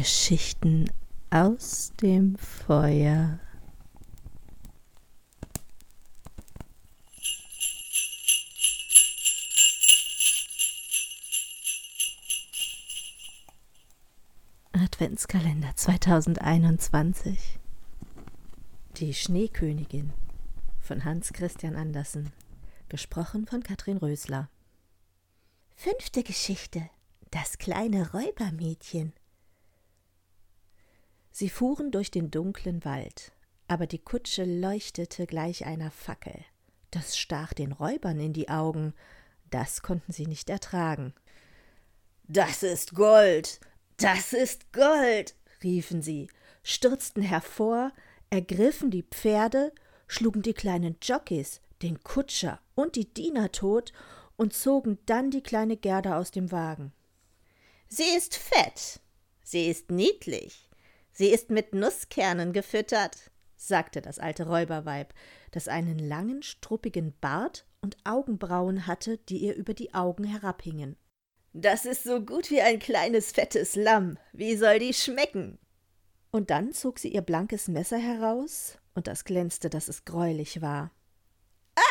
[0.00, 0.90] Geschichten
[1.28, 3.38] aus dem Feuer.
[14.72, 17.58] Adventskalender 2021
[18.96, 20.14] Die Schneekönigin
[20.80, 22.32] von Hans Christian Andersen.
[22.88, 24.48] Gesprochen von Katrin Rösler.
[25.76, 26.88] Fünfte Geschichte.
[27.30, 29.12] Das kleine Räubermädchen
[31.40, 33.32] Sie fuhren durch den dunklen Wald,
[33.66, 36.34] aber die Kutsche leuchtete gleich einer Fackel.
[36.90, 38.92] Das stach den Räubern in die Augen,
[39.48, 41.14] das konnten sie nicht ertragen.
[42.28, 43.58] Das ist Gold,
[43.96, 46.28] das ist Gold, riefen sie,
[46.62, 47.90] stürzten hervor,
[48.28, 49.72] ergriffen die Pferde,
[50.08, 53.94] schlugen die kleinen Jockeys, den Kutscher und die Diener tot
[54.36, 56.92] und zogen dann die kleine Gerda aus dem Wagen.
[57.88, 59.00] Sie ist fett,
[59.42, 60.69] sie ist niedlich,
[61.12, 65.12] Sie ist mit Nusskernen gefüttert, sagte das alte Räuberweib,
[65.50, 70.96] das einen langen, struppigen Bart und Augenbrauen hatte, die ihr über die Augen herabhingen.
[71.52, 74.18] Das ist so gut wie ein kleines fettes Lamm.
[74.32, 75.58] Wie soll die schmecken?
[76.30, 80.92] Und dann zog sie ihr blankes Messer heraus, und das glänzte, dass es greulich war.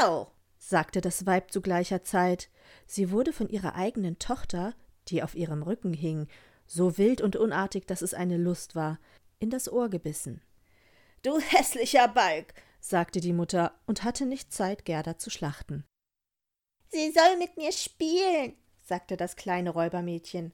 [0.00, 0.28] Au!
[0.58, 2.48] sagte das Weib zu gleicher Zeit.
[2.86, 4.74] Sie wurde von ihrer eigenen Tochter,
[5.08, 6.26] die auf ihrem Rücken hing,
[6.66, 8.98] so wild und unartig, dass es eine Lust war,
[9.38, 10.42] in das Ohr gebissen.
[11.22, 15.84] Du hässlicher Balg, sagte die Mutter und hatte nicht Zeit, Gerda zu schlachten.
[16.88, 20.52] Sie soll mit mir spielen, sagte das kleine Räubermädchen.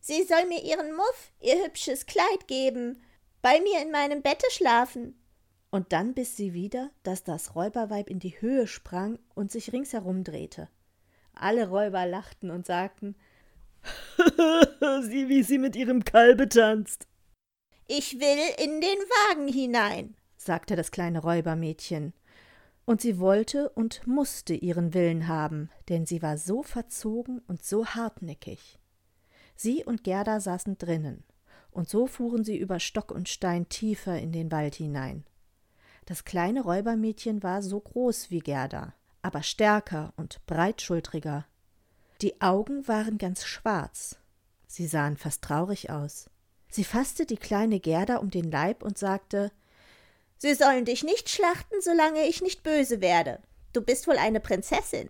[0.00, 3.02] Sie soll mir ihren Muff, ihr hübsches Kleid geben,
[3.40, 5.18] bei mir in meinem Bette schlafen.
[5.70, 10.22] Und dann biss sie wieder, dass das Räuberweib in die Höhe sprang und sich ringsherum
[10.22, 10.68] drehte.
[11.32, 13.16] Alle Räuber lachten und sagten
[15.02, 17.06] Sieh, wie sie mit ihrem Kalbe tanzt.
[17.86, 22.14] Ich will in den Wagen hinein, sagte das kleine Räubermädchen.
[22.86, 27.86] Und sie wollte und musste ihren Willen haben, denn sie war so verzogen und so
[27.86, 28.78] hartnäckig.
[29.56, 31.24] Sie und Gerda saßen drinnen,
[31.70, 35.24] und so fuhren sie über Stock und Stein tiefer in den Wald hinein.
[36.06, 41.46] Das kleine Räubermädchen war so groß wie Gerda, aber stärker und breitschultriger
[42.20, 44.16] die Augen waren ganz schwarz.
[44.66, 46.30] Sie sahen fast traurig aus.
[46.68, 49.52] Sie fasste die kleine Gerda um den Leib und sagte
[50.38, 53.40] Sie sollen dich nicht schlachten, solange ich nicht böse werde.
[53.72, 55.08] Du bist wohl eine Prinzessin.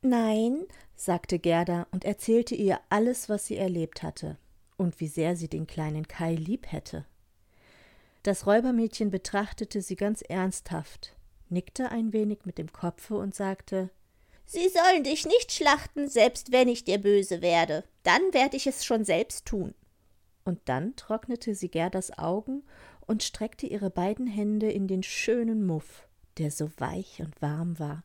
[0.00, 4.38] Nein, sagte Gerda und erzählte ihr alles, was sie erlebt hatte
[4.76, 7.06] und wie sehr sie den kleinen Kai lieb hätte.
[8.22, 11.14] Das Räubermädchen betrachtete sie ganz ernsthaft,
[11.48, 13.90] nickte ein wenig mit dem Kopfe und sagte
[14.44, 17.84] Sie sollen dich nicht schlachten, selbst wenn ich dir böse werde.
[18.02, 19.74] Dann werde ich es schon selbst tun.
[20.44, 22.64] Und dann trocknete sie Gerdas Augen
[23.06, 26.08] und streckte ihre beiden Hände in den schönen Muff,
[26.38, 28.02] der so weich und warm war.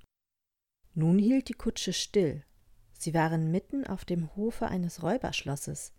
[0.93, 2.43] Nun hielt die Kutsche still.
[2.97, 5.91] Sie waren mitten auf dem Hofe eines Räuberschlosses.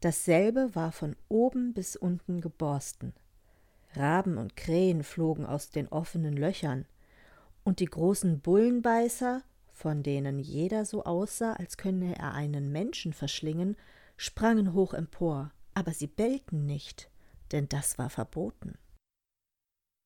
[0.00, 3.12] Dasselbe war von oben bis unten geborsten.
[3.94, 6.86] Raben und Krähen flogen aus den offenen Löchern,
[7.64, 9.42] und die großen Bullenbeißer
[9.76, 13.76] von denen jeder so aussah, als könne er einen Menschen verschlingen,
[14.16, 17.10] sprangen hoch empor, aber sie bellten nicht,
[17.52, 18.78] denn das war verboten.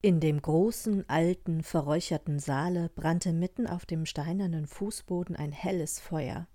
[0.03, 6.49] In dem großen, alten, verräucherten Saale brannte mitten auf dem steinernen Fußboden ein helles Feuer.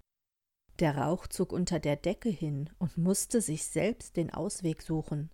[0.80, 5.30] Der Rauch zog unter der Decke hin und musste sich selbst den Ausweg suchen.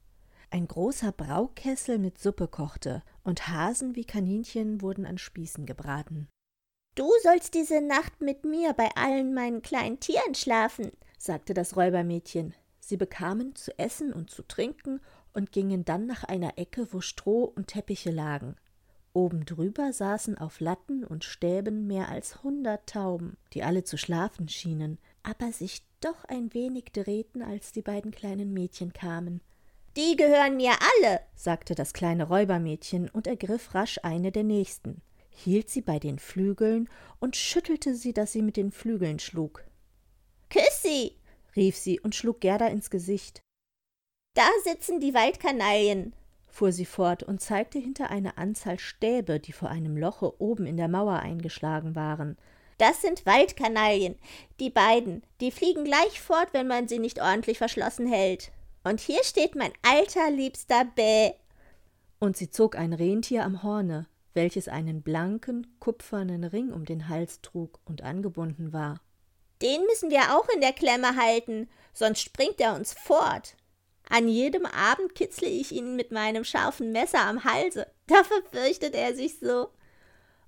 [0.52, 6.28] Ein großer Braukessel mit Suppe kochte, und Hasen wie Kaninchen wurden an Spießen gebraten.
[6.94, 12.54] Du sollst diese Nacht mit mir bei allen meinen kleinen Tieren schlafen, sagte das Räubermädchen.
[12.82, 15.00] Sie bekamen zu essen und zu trinken
[15.34, 18.58] und gingen dann nach einer Ecke, wo Stroh und Teppiche lagen.
[19.14, 24.50] Oben drüber saßen auf Latten und Stäben mehr als hundert Tauben, die alle zu schlafen
[24.50, 29.40] schienen, aber sich doch ein wenig drehten, als die beiden kleinen Mädchen kamen.
[29.96, 35.02] Die gehören mir alle, sagte das kleine Räubermädchen und ergriff rasch eine der nächsten
[35.32, 36.90] hielt sie bei den Flügeln
[37.20, 39.64] und schüttelte sie, dass sie mit den Flügeln schlug.
[40.50, 41.16] Küss sie,
[41.56, 43.42] rief sie und schlug Gerda ins Gesicht.
[44.34, 46.14] Da sitzen die Waldkanaillen,
[46.48, 50.78] fuhr sie fort und zeigte hinter eine Anzahl Stäbe, die vor einem Loche oben in
[50.78, 52.38] der Mauer eingeschlagen waren.
[52.78, 54.16] Das sind Waldkanaillen,
[54.60, 58.52] die beiden, die fliegen gleich fort, wenn man sie nicht ordentlich verschlossen hält.
[58.84, 61.34] Und hier steht mein alter liebster Bä.
[62.20, 67.42] Und sie zog ein Rentier am Horne, welches einen blanken, kupfernen Ring um den Hals
[67.42, 69.02] trug und angebunden war.
[69.62, 73.56] Den müssen wir auch in der Klemme halten, sonst springt er uns fort.
[74.10, 77.88] An jedem Abend kitzle ich ihn mit meinem scharfen Messer am Halse.
[78.08, 79.70] Da verfürchtet er sich so.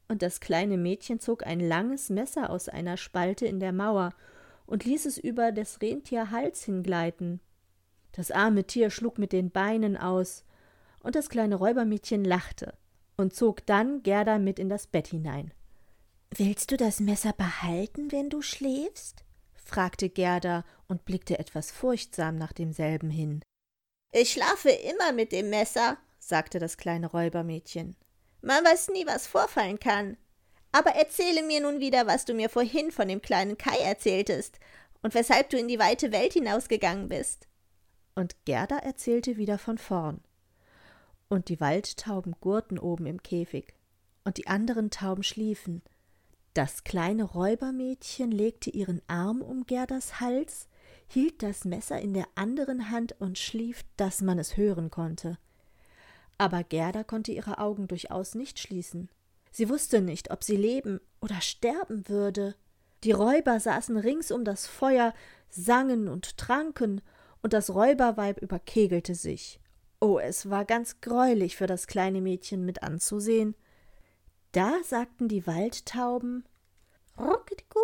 [0.10, 4.14] Und das kleine Mädchen zog ein langes Messer aus einer Spalte in der Mauer
[4.66, 7.40] und ließ es über des Rentier Hals hingleiten.
[8.12, 10.44] Das arme Tier schlug mit den Beinen aus,
[11.00, 12.74] und das kleine Räubermädchen lachte
[13.18, 15.54] und zog dann Gerda mit in das Bett hinein.
[16.36, 19.24] Willst du das Messer behalten, wenn du schläfst?
[19.54, 23.42] fragte Gerda und blickte etwas furchtsam nach demselben hin.
[24.12, 27.96] Ich schlafe immer mit dem Messer, sagte das kleine Räubermädchen.
[28.42, 30.18] Man weiß nie, was vorfallen kann.
[30.72, 34.60] Aber erzähle mir nun wieder, was du mir vorhin von dem kleinen Kai erzähltest
[35.02, 37.48] und weshalb du in die weite Welt hinausgegangen bist.
[38.16, 40.22] Und Gerda erzählte wieder von vorn.
[41.34, 43.74] Und die Waldtauben gurrten oben im Käfig,
[44.24, 45.82] und die anderen Tauben schliefen.
[46.54, 50.68] Das kleine Räubermädchen legte ihren Arm um Gerdas Hals,
[51.08, 55.40] hielt das Messer in der anderen Hand und schlief, dass man es hören konnte.
[56.38, 59.10] Aber Gerda konnte ihre Augen durchaus nicht schließen.
[59.50, 62.54] Sie wusste nicht, ob sie leben oder sterben würde.
[63.04, 65.16] Die Räuber saßen rings um das Feuer,
[65.50, 67.02] sangen und tranken,
[67.42, 69.60] und das Räuberweib überkegelte sich.
[70.06, 73.56] Oh, es war ganz greulich für das kleine Mädchen mit anzusehen.
[74.52, 76.44] Da sagten die Waldtauben
[77.18, 77.80] Rocketigu,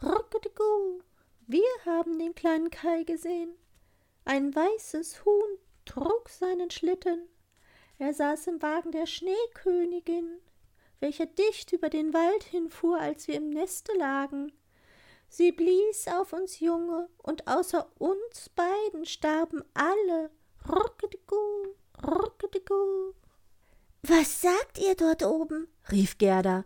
[0.00, 1.00] Rocketigu,
[1.48, 3.50] wir haben den kleinen Kai gesehen.
[4.24, 7.28] Ein weißes Huhn trug seinen Schlitten.
[7.98, 10.38] Er saß im Wagen der Schneekönigin,
[11.00, 14.52] welcher dicht über den Wald hinfuhr, als wir im Neste lagen.
[15.28, 20.30] Sie blies auf uns Junge, und außer uns beiden starben alle.
[24.02, 25.68] Was sagt ihr dort oben?
[25.90, 26.64] rief Gerda.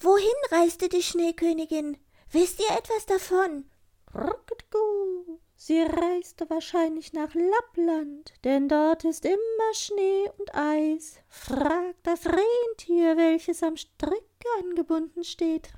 [0.00, 1.96] Wohin reiste die Schneekönigin?
[2.30, 3.70] Wisst ihr etwas davon?
[5.56, 11.18] Sie reiste wahrscheinlich nach Lappland, denn dort ist immer Schnee und Eis.
[11.28, 15.70] Fragt das Rentier, welches am Strick angebunden steht.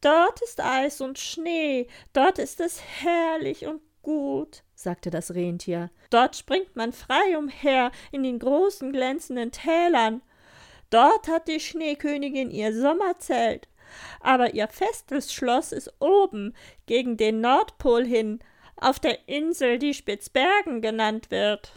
[0.00, 5.90] Dort ist Eis und Schnee, dort ist es herrlich und gut, sagte das Rentier.
[6.10, 10.22] Dort springt man frei umher in den großen glänzenden Tälern.
[10.90, 13.68] Dort hat die Schneekönigin ihr Sommerzelt
[14.20, 16.54] aber ihr festes Schloss ist oben
[16.86, 18.40] gegen den Nordpol hin,
[18.76, 21.72] auf der Insel, die Spitzbergen genannt wird.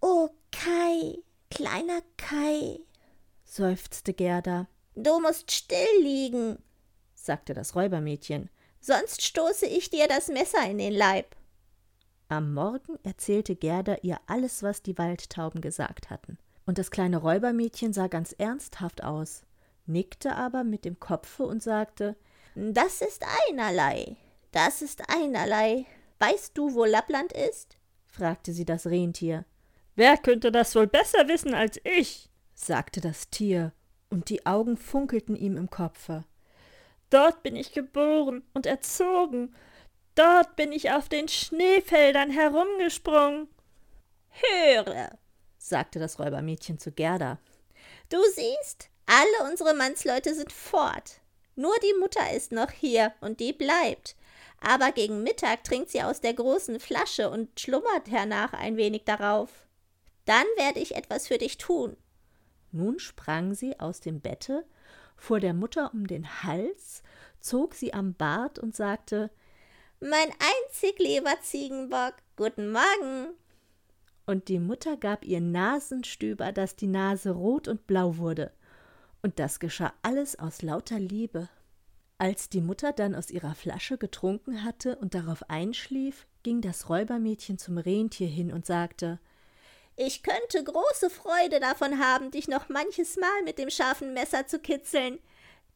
[0.00, 1.18] Oh, Kai,
[1.50, 2.80] kleiner Kai,
[3.44, 4.66] seufzte Gerda.
[4.94, 6.58] Du musst still liegen,
[7.14, 8.50] sagte das Räubermädchen,
[8.80, 11.36] sonst stoße ich dir das Messer in den Leib.
[12.30, 16.38] Am Morgen erzählte Gerda ihr alles, was die Waldtauben gesagt hatten.
[16.64, 19.44] Und das kleine Räubermädchen sah ganz ernsthaft aus
[19.90, 22.16] nickte aber mit dem Kopfe und sagte
[22.54, 24.16] Das ist einerlei,
[24.52, 25.84] das ist einerlei.
[26.18, 27.76] Weißt du, wo Lappland ist?
[28.06, 29.44] fragte sie das Rentier.
[29.96, 32.28] Wer könnte das wohl besser wissen als ich?
[32.54, 33.72] sagte das Tier,
[34.10, 36.24] und die Augen funkelten ihm im Kopfe.
[37.08, 39.54] Dort bin ich geboren und erzogen,
[40.20, 43.48] dort bin ich auf den Schneefeldern herumgesprungen.
[44.28, 45.18] Höre,
[45.56, 47.38] sagte das Räubermädchen zu Gerda.
[48.10, 51.20] Du siehst, alle unsere Mannsleute sind fort.
[51.56, 54.14] Nur die Mutter ist noch hier und die bleibt.
[54.60, 59.66] Aber gegen Mittag trinkt sie aus der großen Flasche und schlummert hernach ein wenig darauf.
[60.26, 61.96] Dann werde ich etwas für dich tun.
[62.72, 64.64] Nun sprang sie aus dem Bette,
[65.16, 67.02] fuhr der Mutter um den Hals,
[67.40, 69.30] zog sie am Bart und sagte
[70.02, 73.34] Mein einzig lieber Ziegenbock, guten Morgen.
[74.24, 78.50] Und die Mutter gab ihr Nasenstüber, dass die Nase rot und blau wurde.
[79.20, 81.50] Und das geschah alles aus lauter Liebe.
[82.16, 87.58] Als die Mutter dann aus ihrer Flasche getrunken hatte und darauf einschlief, ging das Räubermädchen
[87.58, 89.20] zum Rentier hin und sagte
[89.96, 94.60] Ich könnte große Freude davon haben, dich noch manches Mal mit dem scharfen Messer zu
[94.60, 95.18] kitzeln,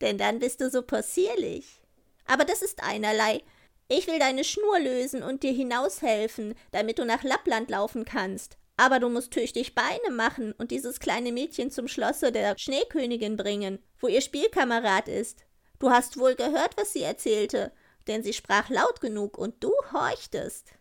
[0.00, 1.82] denn dann bist du so possierlich.
[2.26, 3.42] Aber das ist einerlei.
[3.88, 8.56] Ich will deine Schnur lösen und dir hinaushelfen, damit du nach Lappland laufen kannst.
[8.76, 13.78] Aber du musst tüchtig Beine machen und dieses kleine Mädchen zum Schlosse der Schneekönigin bringen,
[14.00, 15.44] wo ihr Spielkamerad ist.
[15.78, 17.72] Du hast wohl gehört, was sie erzählte,
[18.06, 20.72] denn sie sprach laut genug und du horchtest.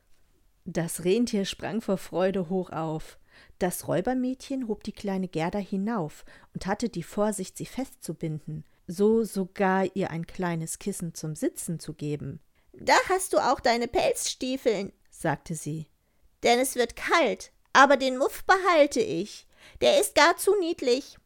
[0.65, 3.19] Das Rentier sprang vor Freude hoch auf.
[3.59, 9.85] Das Räubermädchen hob die kleine Gerda hinauf und hatte die Vorsicht, sie festzubinden, so sogar
[9.95, 12.39] ihr ein kleines Kissen zum Sitzen zu geben.
[12.73, 15.87] Da hast du auch deine Pelzstiefeln, sagte sie.
[16.43, 19.47] Denn es wird kalt, aber den Muff behalte ich.
[19.81, 21.17] Der ist gar zu niedlich.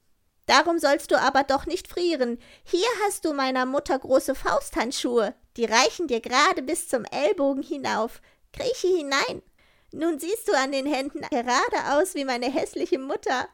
[0.46, 2.38] Darum sollst du aber doch nicht frieren.
[2.64, 5.36] Hier hast du meiner Mutter große Fausthandschuhe.
[5.58, 8.22] Die reichen dir gerade bis zum Ellbogen hinauf.
[8.54, 9.42] Krieche hinein.
[9.92, 13.48] Nun siehst du an den Händen gerade aus wie meine hässliche Mutter.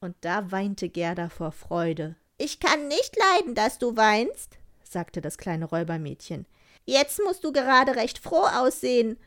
[0.00, 2.16] Und da weinte Gerda vor Freude.
[2.36, 6.46] Ich kann nicht leiden, dass du weinst, sagte das kleine Räubermädchen.
[6.88, 9.18] Jetzt musst du gerade recht froh aussehen.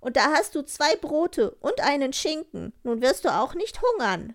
[0.00, 2.72] Und da hast du zwei Brote und einen Schinken.
[2.82, 4.34] Nun wirst du auch nicht hungern.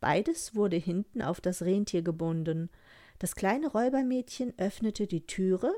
[0.00, 2.70] Beides wurde hinten auf das Rentier gebunden.
[3.18, 5.70] Das kleine Räubermädchen öffnete die Türe,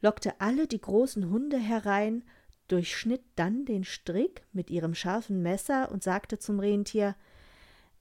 [0.00, 2.24] lockte alle die großen Hunde herein,
[2.66, 7.14] durchschnitt dann den Strick mit ihrem scharfen Messer und sagte zum Rentier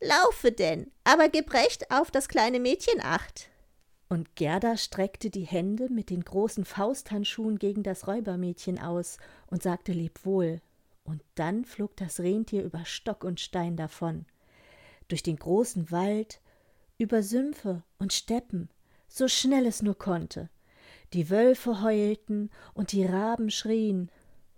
[0.02, 3.52] Laufe denn, aber gib recht auf das kleine Mädchen acht.
[4.14, 9.18] Und Gerda streckte die Hände mit den großen Fausthandschuhen gegen das Räubermädchen aus
[9.48, 10.62] und sagte Lebwohl.
[11.04, 14.28] Und dann flog das Rentier über Stock und Stein davon.
[15.08, 16.42] Durch den großen Wald,
[17.00, 18.70] über Sümpfe und Steppen,
[19.08, 20.52] so schnell es nur konnte.
[21.14, 24.12] Die Wölfe heulten und die Raben schrien.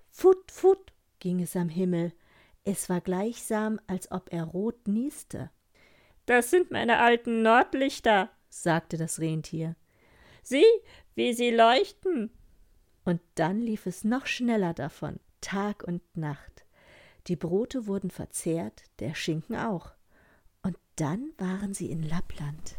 [0.10, 2.12] Fut, fut, ging es am Himmel,
[2.66, 5.50] es war gleichsam, als ob er rot nieste.
[6.26, 8.30] Das sind meine alten Nordlichter,
[8.64, 9.76] sagte das Rentier.
[10.44, 10.66] Sieh,
[11.16, 12.32] wie sie leuchten.
[13.04, 16.66] Und dann lief es noch schneller davon, Tag und Nacht.
[17.28, 19.94] Die Brote wurden verzehrt, der Schinken auch.
[20.62, 22.78] Und dann waren sie in Lappland.